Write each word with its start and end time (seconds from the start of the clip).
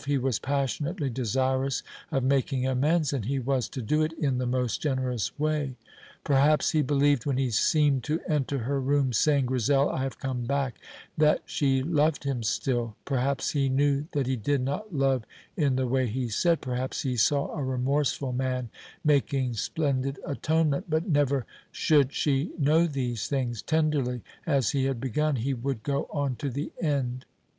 He 0.07 0.17
was 0.17 0.39
passionately 0.39 1.11
desirous 1.11 1.83
of 2.11 2.23
making 2.23 2.65
amends, 2.65 3.13
and 3.13 3.25
he 3.25 3.37
was 3.37 3.69
to 3.69 3.83
do 3.83 4.01
it 4.01 4.13
in 4.13 4.39
the 4.39 4.47
most 4.47 4.81
generous 4.81 5.37
way. 5.37 5.75
Perhaps 6.23 6.71
he 6.71 6.81
believed 6.81 7.27
when 7.27 7.37
he 7.37 7.51
seemed 7.51 8.03
to 8.05 8.19
enter 8.27 8.57
her 8.57 8.81
room 8.81 9.13
saying, 9.13 9.45
"Grizel, 9.45 9.91
I 9.91 10.01
have 10.01 10.17
come 10.17 10.45
back," 10.45 10.79
that 11.19 11.43
she 11.45 11.83
loved 11.83 12.23
him 12.23 12.41
still; 12.41 12.95
perhaps 13.05 13.51
he 13.51 13.69
knew 13.69 14.07
that 14.13 14.25
he 14.25 14.35
did 14.35 14.61
not 14.61 14.91
love 14.91 15.23
in 15.55 15.75
the 15.75 15.85
way 15.85 16.07
he 16.07 16.29
said; 16.29 16.61
perhaps 16.61 17.03
he 17.03 17.15
saw 17.15 17.53
a 17.55 17.63
remorseful 17.63 18.31
man 18.33 18.69
making 19.03 19.53
splendid 19.53 20.17
atonement: 20.25 20.85
but 20.89 21.07
never 21.07 21.45
should 21.71 22.11
she 22.11 22.49
know 22.57 22.87
these 22.87 23.27
things; 23.27 23.61
tenderly 23.61 24.23
as 24.47 24.71
he 24.71 24.85
had 24.85 24.99
begun 24.99 25.35
he 25.35 25.53
would 25.53 25.83
go 25.83 26.09
on 26.11 26.35
to 26.37 26.49
the 26.49 26.71
end. 26.81 27.23